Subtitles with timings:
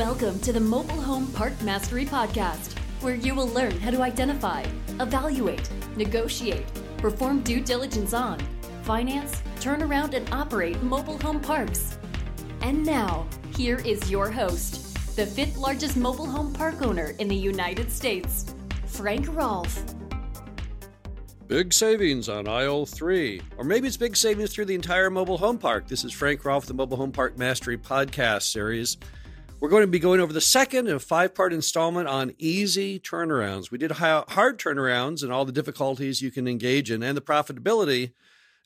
[0.00, 4.64] Welcome to the Mobile Home Park Mastery Podcast, where you will learn how to identify,
[4.98, 6.64] evaluate, negotiate,
[6.96, 8.40] perform due diligence on,
[8.82, 11.98] finance, turn around, and operate mobile home parks.
[12.62, 17.36] And now, here is your host, the fifth largest mobile home park owner in the
[17.36, 18.54] United States,
[18.86, 19.84] Frank Rolfe.
[21.46, 23.42] Big savings on aisle three.
[23.58, 25.88] Or maybe it's big savings through the entire mobile home park.
[25.88, 28.96] This is Frank Rolfe, the Mobile Home Park Mastery podcast series.
[29.60, 33.70] We're going to be going over the second and five part installment on easy turnarounds.
[33.70, 38.12] We did hard turnarounds and all the difficulties you can engage in and the profitability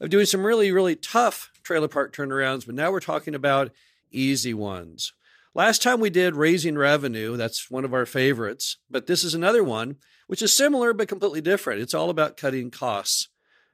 [0.01, 2.65] of doing some really, really tough trailer park turnarounds.
[2.65, 3.73] But now we're talking about
[4.13, 5.13] easy ones.
[5.53, 9.65] Last time we did raising revenue, that's one of our favorites, but this is another
[9.65, 9.97] one
[10.29, 11.83] which is similar but completely different.
[11.83, 13.29] It's all about cutting costs.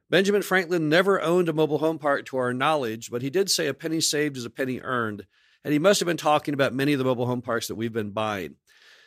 [0.08, 3.66] Benjamin Franklin never owned a mobile home park to our knowledge, but he did say
[3.66, 5.26] a penny saved is a penny earned
[5.64, 7.92] and he must have been talking about many of the mobile home parks that we've
[7.92, 8.56] been buying.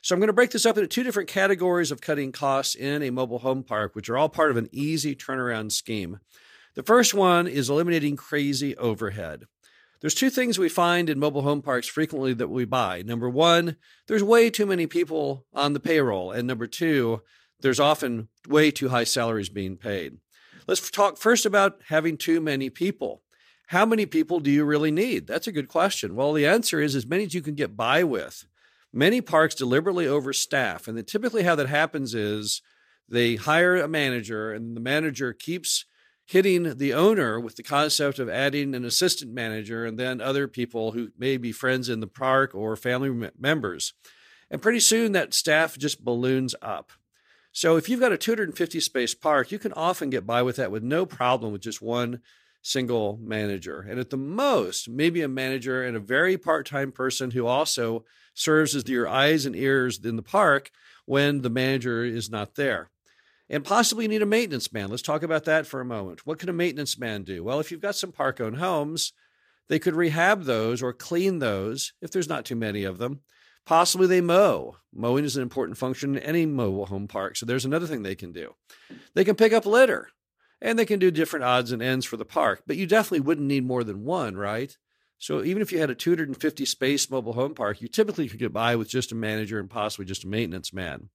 [0.02, 3.02] So I'm going to break this up into two different categories of cutting costs in
[3.02, 6.20] a mobile home park, which are all part of an easy turnaround scheme.
[6.76, 9.46] The first one is eliminating crazy overhead.
[10.02, 13.04] There's two things we find in mobile home parks frequently that we buy.
[13.04, 16.32] Number one, there's way too many people on the payroll.
[16.32, 17.22] And number two,
[17.62, 20.18] there's often way too high salaries being paid.
[20.68, 23.22] Let's talk first about having too many people.
[23.74, 25.26] How many people do you really need?
[25.26, 26.16] That's a good question.
[26.16, 28.46] Well, the answer is as many as you can get by with.
[28.94, 32.62] Many parks deliberately overstaff, and then typically how that happens is
[33.10, 35.86] they hire a manager, and the manager keeps
[36.24, 40.92] hitting the owner with the concept of adding an assistant manager and then other people
[40.92, 43.96] who may be friends in the park or family members.
[44.52, 46.92] And pretty soon that staff just balloons up.
[47.52, 50.70] So if you've got a 250 space park, you can often get by with that
[50.70, 52.22] with no problem with just one
[52.64, 53.86] single manager.
[53.88, 58.06] And at the most, maybe a manager and a very part time person who also
[58.34, 60.72] serves as your eyes and ears in the park
[61.06, 62.90] when the manager is not there.
[63.50, 64.90] And possibly need a maintenance man.
[64.90, 66.26] Let's talk about that for a moment.
[66.26, 67.44] What can a maintenance man do?
[67.44, 69.12] Well, if you've got some park owned homes,
[69.68, 73.20] they could rehab those or clean those if there's not too many of them.
[73.66, 74.78] Possibly they mow.
[74.94, 77.36] Mowing is an important function in any mobile home park.
[77.36, 78.56] So there's another thing they can do.
[79.14, 80.10] They can pick up litter
[80.64, 82.64] and they can do different odds and ends for the park.
[82.66, 84.76] But you definitely wouldn't need more than one, right?
[85.20, 88.54] So even if you had a 250 space mobile home park, you typically could get
[88.54, 91.10] by with just a manager and possibly just a maintenance man.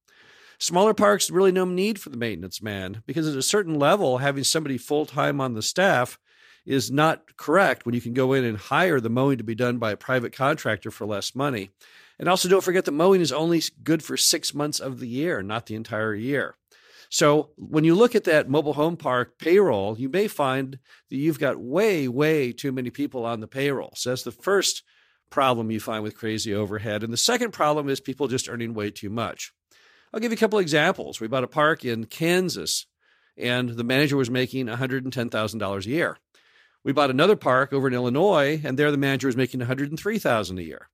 [0.60, 4.44] Smaller parks really no need for the maintenance man because at a certain level, having
[4.44, 6.18] somebody full time on the staff
[6.66, 9.78] is not correct when you can go in and hire the mowing to be done
[9.78, 11.70] by a private contractor for less money.
[12.18, 15.42] And also, don't forget that mowing is only good for six months of the year,
[15.42, 16.56] not the entire year.
[17.10, 21.38] So when you look at that mobile home park payroll, you may find that you've
[21.38, 23.92] got way, way too many people on the payroll.
[23.96, 24.82] So that's the first
[25.30, 27.02] problem you find with crazy overhead.
[27.02, 29.52] And the second problem is people just earning way too much.
[30.12, 31.20] I'll give you a couple examples.
[31.20, 32.86] We bought a park in Kansas
[33.36, 36.18] and the manager was making $110,000 a year.
[36.84, 40.62] We bought another park over in Illinois and there the manager was making $103,000 a
[40.62, 40.88] year.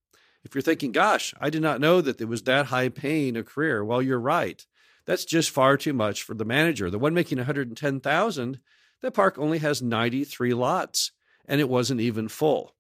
[0.44, 3.42] If you're thinking, gosh, I did not know that it was that high paying a
[3.42, 4.64] career, well, you're right.
[5.06, 6.90] That's just far too much for the manager.
[6.90, 8.60] The one making 110,000,
[9.02, 11.12] that park only has 93 lots
[11.46, 12.74] and it wasn't even full.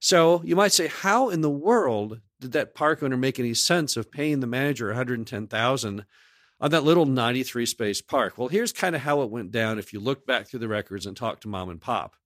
[0.00, 3.96] So you might say, how in the world did that park owner make any sense
[3.96, 6.04] of paying the manager 110,000
[6.60, 8.36] on that little 93 space park?
[8.36, 11.06] Well, here's kind of how it went down if you look back through the records
[11.06, 12.16] and talk to mom and pop.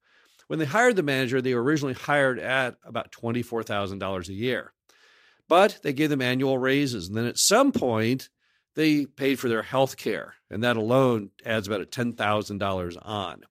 [0.48, 4.72] When they hired the manager, they were originally hired at about $24,000 a year.
[5.48, 7.08] But they gave them annual raises.
[7.08, 8.30] And then at some point,
[8.76, 13.42] they paid for their health care, and that alone adds about $10,000 on.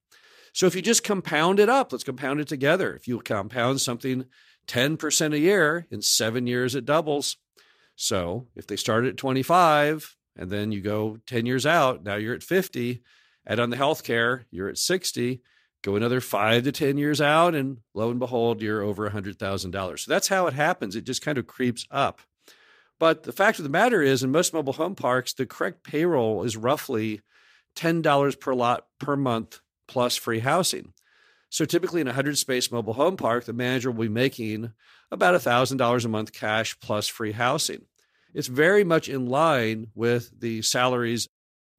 [0.53, 2.93] So if you just compound it up, let's compound it together.
[2.95, 4.25] If you compound something
[4.67, 7.37] 10% a year, in seven years it doubles.
[7.95, 12.35] So if they start at 25 and then you go 10 years out, now you're
[12.35, 13.01] at 50.
[13.47, 15.41] Add on the health care, you're at 60.
[15.83, 19.99] Go another five to 10 years out, and lo and behold, you're over $100,000.
[19.99, 20.95] So that's how it happens.
[20.95, 22.21] It just kind of creeps up.
[22.99, 26.43] But the fact of the matter is, in most mobile home parks, the correct payroll
[26.43, 27.21] is roughly
[27.75, 30.93] $10 per lot per month plus free housing.
[31.49, 34.71] So typically in a 100 space mobile home park, the manager will be making
[35.11, 37.85] about $1,000 a month cash plus free housing.
[38.33, 41.29] It's very much in line with the salaries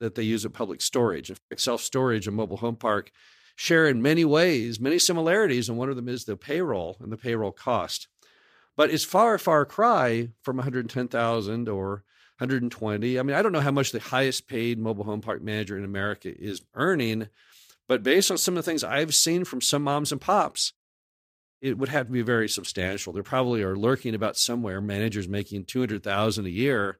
[0.01, 1.33] that they use at public storage.
[1.57, 3.11] Self storage and mobile home park
[3.55, 7.17] share in many ways many similarities, and one of them is the payroll and the
[7.17, 8.09] payroll cost.
[8.77, 12.05] But it's far, far cry from 110,000 or
[12.39, 13.19] 120.
[13.19, 15.85] I mean, I don't know how much the highest paid mobile home park manager in
[15.85, 17.29] America is earning,
[17.89, 20.75] but based on some of the things I've seen from some moms and pops,
[21.63, 23.13] it would have to be very substantial.
[23.13, 26.99] There probably are lurking about somewhere managers making 200,000 a year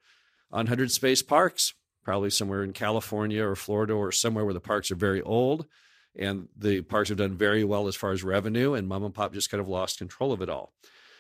[0.51, 4.91] on 100 space parks, probably somewhere in California or Florida or somewhere where the parks
[4.91, 5.67] are very old
[6.19, 9.35] and the parks have done very well as far as revenue and mom and pop
[9.35, 10.73] just kind of lost control of it all.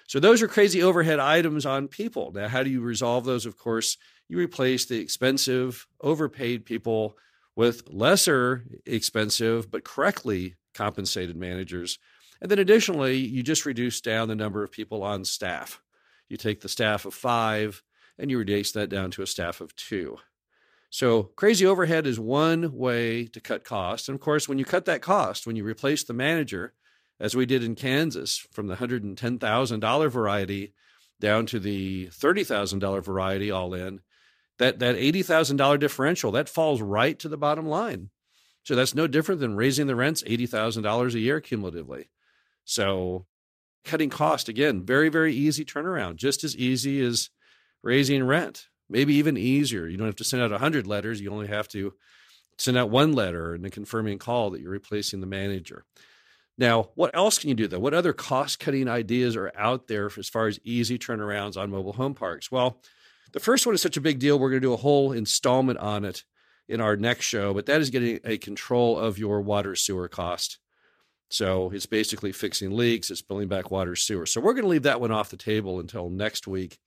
[0.07, 2.33] So those are crazy overhead items on people.
[2.33, 3.47] Now how do you resolve those?
[3.47, 3.97] Of course,
[4.29, 7.17] you replace the expensive, overpaid people
[7.55, 11.99] with lesser expensive but correctly compensated managers
[12.41, 15.81] and then additionally, you just reduce down the number of people on staff.
[16.29, 17.83] You take the staff of five
[18.19, 20.19] and you reduce that down to a staff of two.
[20.91, 24.09] So, crazy overhead is one way to cut costs.
[24.09, 26.75] And of course, when you cut that cost, when you replace the manager,
[27.19, 30.75] as we did in Kansas, from the $110,000 variety
[31.21, 34.01] down to the $30,000 variety all in,
[34.59, 38.11] that, that $80,000 differential, that falls right to the bottom line.
[38.63, 42.11] So that's no different than raising the rents $80,000 a year cumulatively.
[42.65, 43.27] So
[43.85, 47.31] cutting cost again, very, very easy turnaround, just as easy as
[47.83, 49.87] raising rent, maybe even easier.
[49.87, 51.21] You don't have to send out 100 letters.
[51.21, 51.95] You only have to
[52.59, 55.85] send out one letter and a confirming call that you're replacing the manager.
[56.59, 57.79] Now, what else can you do though?
[57.79, 61.93] What other cost cutting ideas are out there as far as easy turnarounds on mobile
[61.93, 62.51] home parks?
[62.51, 62.81] Well,
[63.33, 64.39] the first one is such a big deal.
[64.39, 66.25] We're going to do a whole installment on it
[66.69, 70.59] in our next show, but that is getting a control of your water sewer cost.
[71.29, 74.27] So it's basically fixing leaks, it's pulling back water sewer.
[74.27, 76.79] So we're going to leave that one off the table until next week.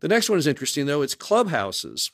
[0.00, 1.02] The next one is interesting, though.
[1.02, 2.10] It's clubhouses.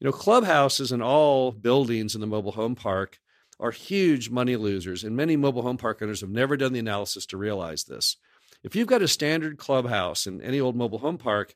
[0.00, 3.18] You know, clubhouses and all buildings in the mobile home park
[3.60, 7.26] are huge money losers, and many mobile home park owners have never done the analysis
[7.26, 8.16] to realize this.
[8.62, 11.54] If you've got a standard clubhouse in any old mobile home park,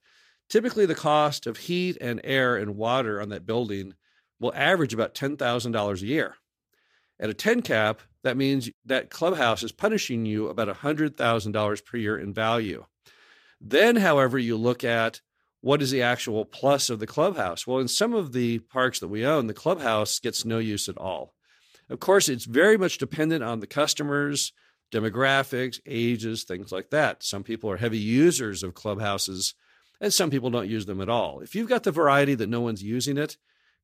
[0.48, 3.94] typically the cost of heat and air and water on that building
[4.40, 6.36] will average about $10,000 a year.
[7.20, 12.18] At a 10 cap, that means that clubhouse is punishing you about $100,000 per year
[12.18, 12.84] in value.
[13.60, 15.20] Then, however, you look at
[15.60, 17.66] what is the actual plus of the clubhouse?
[17.66, 20.98] Well, in some of the parks that we own, the clubhouse gets no use at
[20.98, 21.34] all.
[21.88, 24.52] Of course, it's very much dependent on the customers,
[24.90, 27.22] demographics, ages, things like that.
[27.22, 29.54] Some people are heavy users of clubhouses,
[30.00, 31.40] and some people don't use them at all.
[31.40, 33.36] If you've got the variety that no one's using it,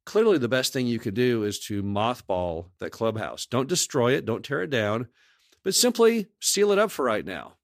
[0.05, 3.47] clearly the best thing you could do is to mothball that clubhouse.
[3.47, 5.09] Don't destroy it, don't tear it down,
[5.65, 7.55] but simply seal it up for right now.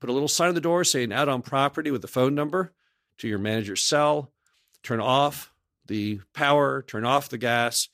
[0.00, 2.72] Put a little sign on the door saying out on property with the phone number
[3.18, 4.32] to your manager's cell.
[4.82, 5.52] Turn off
[5.86, 7.88] the power, turn off the gas,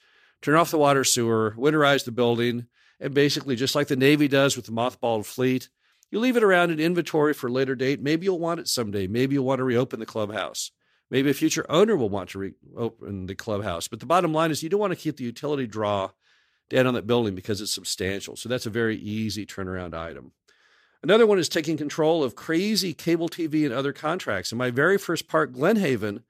[0.47, 2.67] turn off the water sewer, winterize the building,
[3.01, 5.69] and basically, just like the Navy does with the mothballed fleet,
[6.13, 8.01] you leave it around in inventory for a later date.
[8.01, 9.09] Maybe you'll want it someday.
[9.09, 10.71] Maybe you'll want to reopen the clubhouse.
[11.11, 13.89] Maybe a future owner will want to reopen the clubhouse.
[13.89, 16.11] But the bottom line is you don't want to keep the utility draw
[16.71, 18.37] down on that building because it's substantial.
[18.37, 20.31] So that's a very easy turnaround item.
[21.03, 24.53] Another one is taking control of crazy cable TV and other contracts.
[24.53, 26.23] In my very first park, Glenhaven,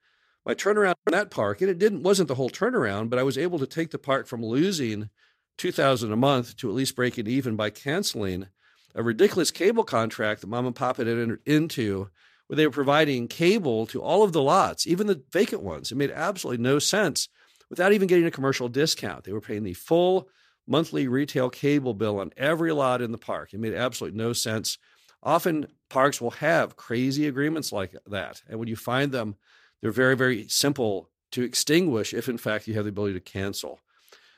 [0.47, 3.37] my turnaround in that park, and it didn't wasn't the whole turnaround, but I was
[3.37, 5.09] able to take the park from losing
[5.57, 8.47] two thousand a month to at least breaking even by canceling
[8.95, 12.09] a ridiculous cable contract that mom and pop had entered into
[12.47, 15.91] where they were providing cable to all of the lots, even the vacant ones.
[15.91, 17.27] It made absolutely no sense
[17.69, 19.25] without even getting a commercial discount.
[19.25, 20.29] They were paying the full
[20.65, 23.53] monthly retail cable bill on every lot in the park.
[23.53, 24.77] It made absolutely no sense.
[25.21, 28.41] Often parks will have crazy agreements like that.
[28.47, 29.35] And when you find them,
[29.81, 33.79] they're very, very simple to extinguish if, in fact, you have the ability to cancel.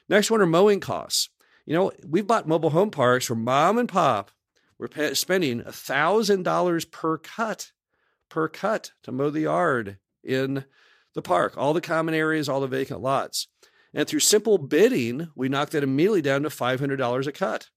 [0.07, 1.29] Next one are mowing costs.
[1.65, 4.31] You know, we've bought mobile home parks where mom and pop
[4.77, 7.71] were spending $1,000 per cut
[8.29, 10.65] per cut to mow the yard in
[11.13, 13.47] the park, all the common areas, all the vacant lots.
[13.93, 17.69] And through simple bidding, we knocked that immediately down to $500 a cut.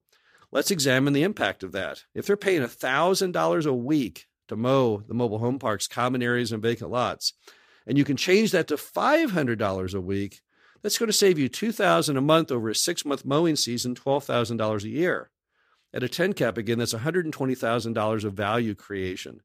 [0.50, 2.04] Let's examine the impact of that.
[2.14, 6.62] If they're paying $1,000 a week to mow the mobile home parks, common areas, and
[6.62, 7.32] vacant lots,
[7.86, 10.40] and you can change that to $500 a week,
[10.82, 14.84] that's going to save you $2,000 a month over a six month mowing season, $12,000
[14.84, 15.30] a year.
[15.94, 19.40] At a 10 cap, again, that's $120,000 of value creation.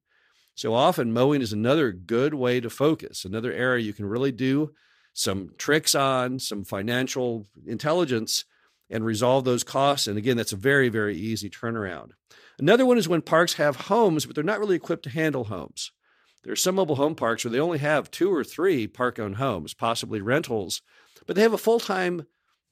[0.56, 4.74] So often, mowing is another good way to focus, another area you can really do
[5.14, 8.46] some tricks on, some financial intelligence,
[8.90, 10.08] and resolve those costs.
[10.08, 12.12] And again, that's a very, very easy turnaround.
[12.60, 15.92] Another one is when parks have homes, but they're not really equipped to handle homes.
[16.44, 19.36] There are some mobile home parks where they only have two or three park owned
[19.36, 20.82] homes, possibly rentals,
[21.26, 22.26] but they have a full time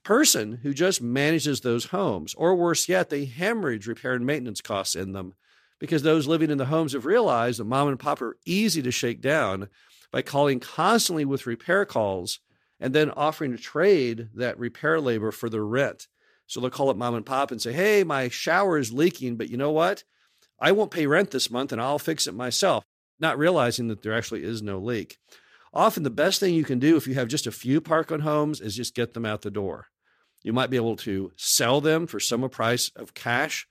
[0.03, 2.33] person who just manages those homes.
[2.35, 5.33] Or worse yet, they hemorrhage repair and maintenance costs in them
[5.79, 8.91] because those living in the homes have realized that mom and pop are easy to
[8.91, 9.67] shake down
[10.11, 12.39] by calling constantly with repair calls
[12.79, 16.07] and then offering to trade that repair labor for the rent.
[16.47, 19.49] So they'll call up mom and pop and say, Hey, my shower is leaking, but
[19.49, 20.03] you know what?
[20.59, 22.83] I won't pay rent this month and I'll fix it myself,
[23.19, 25.17] not realizing that there actually is no leak.
[25.73, 28.21] Often, the best thing you can do if you have just a few park on
[28.21, 29.87] homes is just get them out the door.
[30.41, 33.67] You might be able to sell them for some price of cash,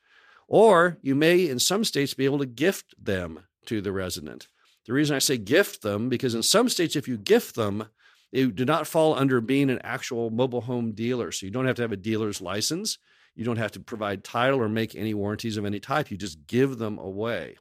[0.47, 4.49] or you may, in some states, be able to gift them to the resident.
[4.85, 7.87] The reason I say gift them, because in some states, if you gift them,
[8.35, 11.31] you do not fall under being an actual mobile home dealer.
[11.31, 12.99] So you don't have to have a dealer's license.
[13.37, 16.11] You don't have to provide title or make any warranties of any type.
[16.11, 17.57] You just give them away.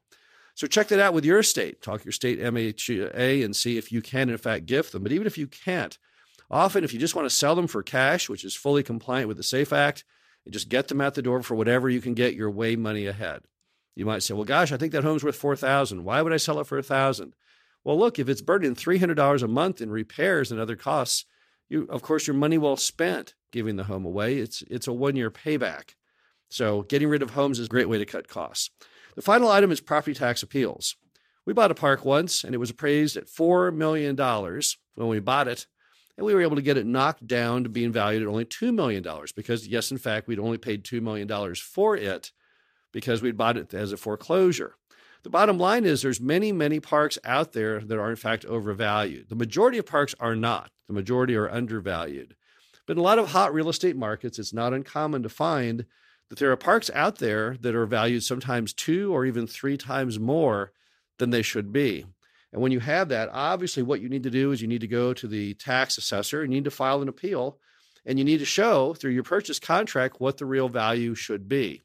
[0.56, 1.82] So check that out with your state.
[1.82, 5.04] Talk your state MHA and see if you can, in fact, gift them.
[5.04, 5.98] But even if you can't,
[6.50, 9.38] often if you just want to sell them for cash, which is fully compliant with
[9.38, 10.04] the SAFE Act,
[10.46, 13.06] and just get them out the door for whatever you can get, you're way money
[13.06, 13.44] ahead.
[13.96, 16.60] You might say, well, gosh, I think that home's worth 4000 Why would I sell
[16.60, 17.34] it for 1000
[17.84, 21.26] Well, look, if it's burning $300 a month in repairs and other costs,
[21.70, 24.38] you, of course, your money well spent giving the home away.
[24.38, 25.96] It's, it's a one year payback.
[26.50, 28.70] So getting rid of homes is a great way to cut costs.
[29.16, 30.96] The final item is property tax appeals.
[31.46, 35.48] We bought a park once and it was appraised at $4 million when we bought
[35.48, 35.68] it.
[36.18, 38.74] And we were able to get it knocked down to being valued at only $2
[38.74, 39.04] million
[39.36, 42.32] because, yes, in fact, we'd only paid $2 million for it
[42.92, 44.76] because we'd bought it as a foreclosure.
[45.24, 49.30] The bottom line is there's many, many parks out there that are in fact overvalued.
[49.30, 50.70] The majority of parks are not.
[50.88, 52.36] The majority are undervalued.
[52.86, 55.86] But in a lot of hot real estate markets, it's not uncommon to find
[56.30, 60.20] that there are parks out there that are valued sometimes two or even three times
[60.20, 60.74] more
[61.20, 62.06] than they should be.
[62.52, 64.88] And when you have that, obviously what you need to do is you need to
[64.88, 67.60] go to the tax assessor, you need to file an appeal,
[68.06, 71.82] and you need to show through your purchase contract what the real value should be.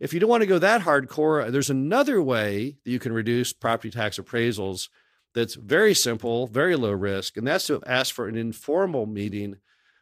[0.00, 3.52] If you don't want to go that hardcore, there's another way that you can reduce
[3.52, 4.88] property tax appraisals
[5.34, 9.56] that's very simple, very low risk, and that's to ask for an informal meeting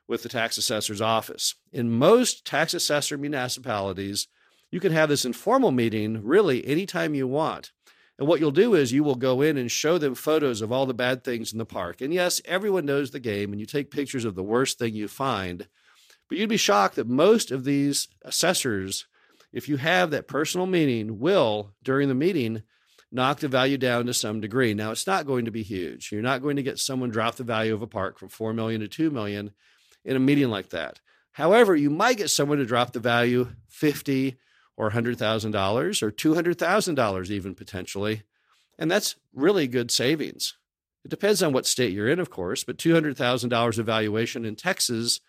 [0.09, 1.55] with the tax assessor's office.
[1.73, 4.29] In most tax assessor municipalities,
[4.71, 7.73] you can have this informal meeting really anytime you want.
[8.19, 10.87] And what you'll do is you will go in and show them photos of all
[10.87, 12.01] the bad things in the park.
[12.01, 15.09] And yes, everyone knows the game, and you take pictures of the worst thing you
[15.09, 15.67] find.
[16.29, 19.07] But you'd be shocked that most of these assessors,
[19.53, 22.63] if you have that personal meeting, will, during the meeting,
[23.11, 24.73] knock the value down to some degree.
[24.73, 26.11] Now, it's not going to be huge.
[26.11, 28.81] You're not going to get someone drop the value of a park from 4 million
[28.81, 29.53] to 2 million
[30.05, 31.01] in a meeting like that.
[31.33, 34.37] However, you might get someone to drop the value 50
[34.77, 38.23] or $100,000 or $200,000 even potentially.
[38.79, 40.57] And that's really good savings.
[41.05, 45.21] It depends on what state you're in, of course, but $200,000 of valuation in Texas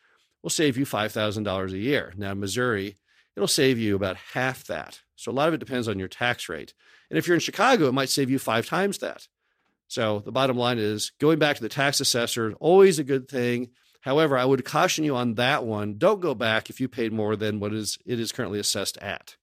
[0.42, 2.14] will save you $5,000 a year.
[2.16, 2.98] Now, Missouri,
[3.36, 5.02] it'll save you about half that.
[5.16, 6.74] So a lot of it depends on your tax rate.
[7.10, 9.28] And if you're in Chicago, it might save you five times that.
[9.88, 13.28] So the bottom line is going back to the tax assessor, is always a good
[13.28, 13.70] thing.
[14.02, 15.98] However, I would caution you on that one.
[15.98, 19.38] Don't go back if you paid more than what is it is currently assessed at.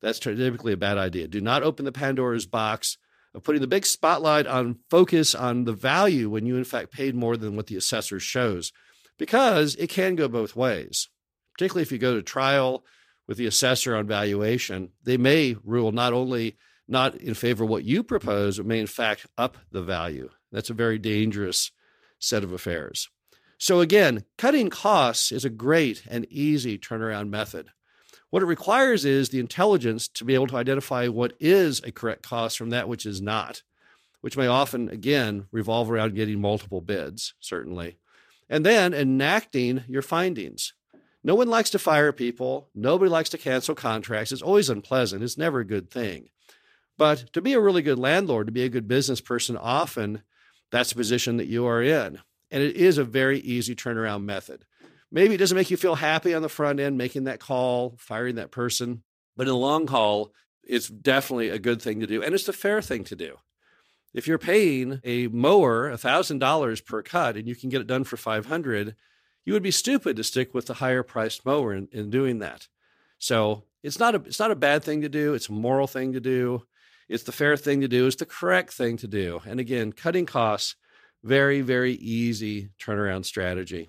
[0.00, 1.26] That's typically a bad idea.
[1.26, 2.98] Do not open the Pandora's box
[3.34, 7.14] of putting the big spotlight on focus on the value when you in fact paid
[7.14, 8.72] more than what the assessor shows,
[9.18, 11.08] because it can go both ways.
[11.54, 12.84] Particularly if you go to trial
[13.28, 16.56] with the assessor on valuation, they may rule not only
[16.88, 20.30] not in favor of what you propose, but may in fact up the value.
[20.50, 21.70] That's a very dangerous
[22.18, 23.08] set of affairs.
[23.58, 27.68] So, again, cutting costs is a great and easy turnaround method.
[28.30, 32.22] What it requires is the intelligence to be able to identify what is a correct
[32.22, 33.62] cost from that which is not,
[34.20, 37.98] which may often, again, revolve around getting multiple bids, certainly.
[38.48, 40.72] And then enacting your findings.
[41.24, 42.68] No one likes to fire people.
[42.74, 44.32] Nobody likes to cancel contracts.
[44.32, 45.22] It's always unpleasant.
[45.22, 46.28] It's never a good thing.
[46.96, 50.22] But to be a really good landlord, to be a good business person, often
[50.70, 52.20] that's the position that you are in.
[52.50, 54.64] And it is a very easy turnaround method.
[55.10, 58.34] Maybe it doesn't make you feel happy on the front end, making that call, firing
[58.34, 59.02] that person.
[59.36, 60.32] But in the long haul,
[60.62, 62.22] it's definitely a good thing to do.
[62.22, 63.36] And it's the fair thing to do.
[64.12, 68.16] If you're paying a mower $1,000 per cut and you can get it done for
[68.16, 68.96] 500
[69.48, 72.68] you would be stupid to stick with the higher priced mower in, in doing that.
[73.18, 75.32] So it's not a it's not a bad thing to do.
[75.32, 76.64] It's a moral thing to do.
[77.08, 78.06] It's the fair thing to do.
[78.06, 79.40] It's the correct thing to do.
[79.46, 80.76] And again, cutting costs
[81.24, 83.88] very, very easy turnaround strategy.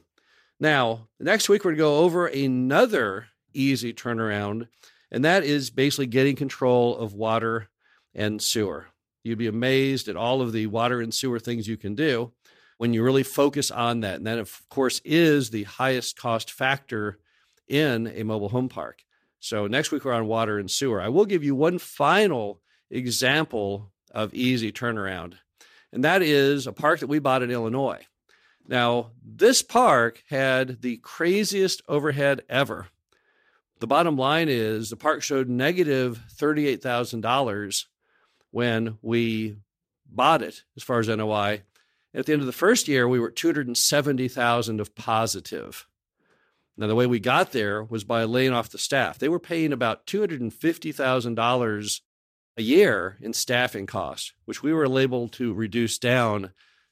[0.61, 4.69] Now, next week, we're going to go over another easy turnaround,
[5.11, 7.67] and that is basically getting control of water
[8.15, 8.87] and sewer.
[9.25, 12.31] You'd be amazed at all of the water and sewer things you can do
[12.79, 14.15] when you really focus on that.
[14.15, 17.19] And that, of course, is the highest cost factor
[17.67, 19.05] in a mobile home park.
[19.39, 20.99] So, next week, we're on water and sewer.
[20.99, 22.59] I will give you one final
[22.89, 25.35] example of easy turnaround
[25.91, 28.05] and that is a park that we bought in Illinois.
[28.67, 32.87] Now, this park had the craziest overhead ever.
[33.79, 37.85] the bottom line is the park showed negative $38,000
[38.51, 39.55] when we
[40.05, 41.61] bought it as far as NOI.
[42.13, 45.87] At the end of the first year, we were at 270,000 of positive.
[46.75, 49.19] Now, the way we got there was by laying off the staff.
[49.19, 52.01] They were paying about $250,000
[52.57, 56.51] a year in staffing costs, which we were able to reduce down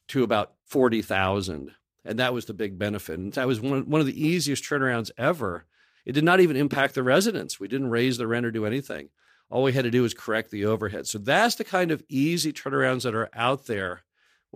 [0.10, 1.72] to about 40,000.
[2.06, 3.18] And that was the big benefit.
[3.18, 5.66] And that was one, one of the easiest turnarounds ever.
[6.06, 7.60] It did not even impact the residents.
[7.60, 9.10] We didn't raise the rent or do anything.
[9.50, 11.08] All we had to do was correct the overhead.
[11.08, 14.04] So that's the kind of easy turnarounds that are out there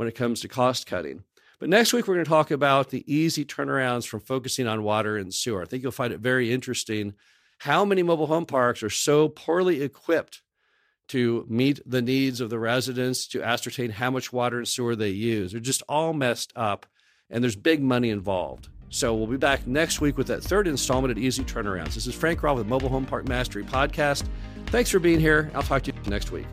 [0.02, 1.24] when it comes to cost cutting.
[1.60, 5.16] But next week, we're going to talk about the easy turnarounds from focusing on water
[5.16, 5.62] and sewer.
[5.62, 7.14] I think you'll find it very interesting
[7.60, 10.42] how many mobile home parks are so poorly equipped
[11.10, 15.12] to meet the needs of the residents, to ascertain how much water and sewer they
[15.12, 15.52] use.
[15.52, 16.88] They're just all messed up,
[17.30, 18.70] and there's big money involved.
[18.90, 21.94] So we'll be back next week with that third installment at Easy Turnarounds.
[21.94, 24.28] This is Frank Rolfe with Mobile Home Park Mastery Podcast.
[24.66, 25.52] Thanks for being here.
[25.54, 26.48] I'll talk to you next week.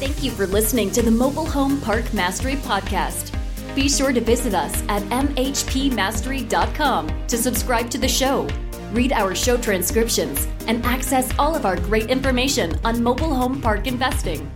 [0.00, 3.30] Thank you for listening to the Mobile Home Park Mastery Podcast.
[3.76, 8.48] Be sure to visit us at mhpmastery.com to subscribe to the show,
[8.92, 13.86] read our show transcriptions, and access all of our great information on mobile home park
[13.86, 14.50] investing.